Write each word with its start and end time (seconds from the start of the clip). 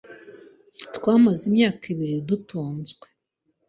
Twamaze 0.95 1.41
imyaka 1.49 1.83
ibiri 1.93 2.17
dutunzwe 2.29 3.05